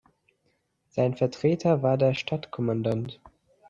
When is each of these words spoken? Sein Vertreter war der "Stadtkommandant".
Sein 0.87 1.13
Vertreter 1.15 1.83
war 1.83 1.95
der 1.95 2.15
"Stadtkommandant". 2.15 3.21